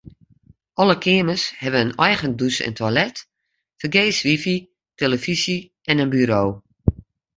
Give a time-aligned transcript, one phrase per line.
[0.81, 3.15] Alle keamers hawwe in eigen dûs en toilet,
[3.79, 4.55] fergees wifi,
[4.97, 5.57] tillefyzje
[5.89, 6.41] en in buro.